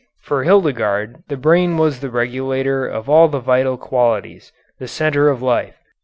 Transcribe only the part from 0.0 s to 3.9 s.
For Hildegarde the brain was the regulator of all the vital